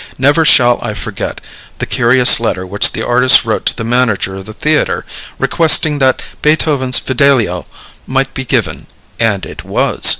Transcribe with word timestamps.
Never 0.17 0.43
shall 0.45 0.79
I 0.81 0.95
forget 0.95 1.39
the 1.77 1.85
curious 1.85 2.39
letter 2.39 2.65
which 2.65 2.93
the 2.93 3.05
artist 3.05 3.45
wrote 3.45 3.67
to 3.67 3.75
the 3.77 3.83
manager 3.83 4.35
of 4.35 4.45
the 4.45 4.53
theatre, 4.53 5.05
requesting 5.37 5.99
that 5.99 6.23
Beethoven's 6.41 6.97
Fidelio 6.97 7.67
might 8.07 8.33
be 8.33 8.43
given 8.43 8.87
(and 9.19 9.45
it 9.45 9.63
was!) 9.63 10.09